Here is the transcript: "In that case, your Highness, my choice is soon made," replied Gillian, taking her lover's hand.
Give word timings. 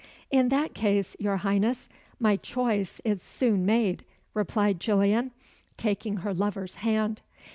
"In 0.31 0.49
that 0.49 0.73
case, 0.73 1.15
your 1.19 1.37
Highness, 1.37 1.87
my 2.19 2.35
choice 2.35 3.01
is 3.05 3.21
soon 3.21 3.67
made," 3.67 4.03
replied 4.33 4.79
Gillian, 4.79 5.29
taking 5.77 6.17
her 6.25 6.33
lover's 6.33 6.77
hand. 6.81 7.21